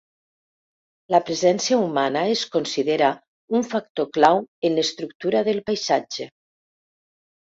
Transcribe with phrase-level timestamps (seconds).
[1.15, 3.09] La presència humana es considera
[3.59, 6.29] un factor clau en l'estructura del paisatge.